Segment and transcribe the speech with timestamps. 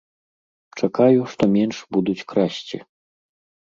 [0.79, 2.85] Чакаю, што менш будуць красці.